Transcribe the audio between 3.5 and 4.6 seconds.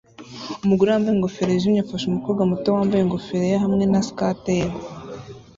hamwe na skate